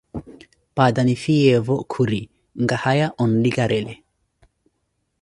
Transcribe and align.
Panta 0.75 1.01
nifhiyevo, 1.09 1.75
khuri, 1.93 2.21
nkahaya 2.63 3.07
onlikarele. 3.23 3.93